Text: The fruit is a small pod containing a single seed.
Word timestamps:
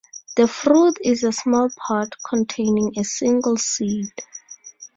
The 0.35 0.47
fruit 0.47 0.97
is 1.03 1.23
a 1.23 1.31
small 1.31 1.69
pod 1.77 2.11
containing 2.27 2.97
a 2.97 3.03
single 3.03 3.57
seed. 3.57 4.07